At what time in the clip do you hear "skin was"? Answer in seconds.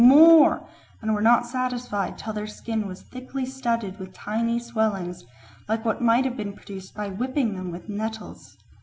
2.47-3.03